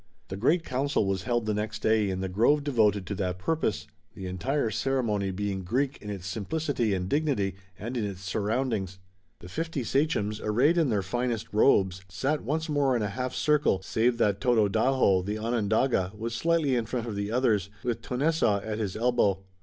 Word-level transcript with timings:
The 0.29 0.35
great 0.35 0.65
council 0.65 1.05
was 1.05 1.25
held 1.25 1.45
the 1.45 1.53
next 1.53 1.83
day 1.83 2.09
in 2.09 2.21
the 2.21 2.27
grove 2.27 2.63
devoted 2.63 3.05
to 3.05 3.13
that 3.17 3.37
purpose, 3.37 3.85
the 4.15 4.25
entire 4.25 4.71
ceremony 4.71 5.29
being 5.29 5.63
Greek 5.63 5.99
in 6.01 6.09
its 6.09 6.25
simplicity 6.25 6.95
and 6.95 7.07
dignity, 7.07 7.53
and 7.77 7.95
in 7.95 8.03
its 8.03 8.21
surroundings. 8.21 8.97
The 9.41 9.47
fifty 9.47 9.83
sachems, 9.83 10.41
arrayed 10.41 10.79
in 10.79 10.89
their 10.89 11.03
finest 11.03 11.53
robes, 11.53 12.01
sat 12.09 12.41
once 12.41 12.67
more 12.67 12.95
in 12.95 13.03
a 13.03 13.09
half 13.09 13.35
circle, 13.35 13.79
save 13.83 14.17
that 14.17 14.41
Tododaho, 14.41 15.21
the 15.21 15.37
Onondaga, 15.37 16.13
was 16.17 16.33
slightly 16.33 16.75
in 16.75 16.87
front 16.87 17.05
of 17.05 17.15
the 17.15 17.29
others, 17.31 17.69
with 17.83 18.01
Tonessaah 18.01 18.63
at 18.65 18.79
his 18.79 18.95
elbow. 18.97 19.43